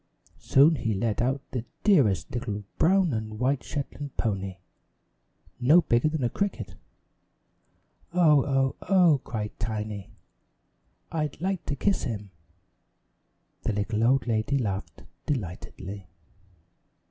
[0.39, 4.57] Soon he led out the dearest little brown and white Shetland pony
[5.59, 6.73] no bigger than a cricket.
[8.11, 10.09] "Oh, oh, oh!" cried Tiny.
[11.11, 12.31] "I'd like to kiss him!"
[13.61, 16.07] The little old lady laughed delightedly.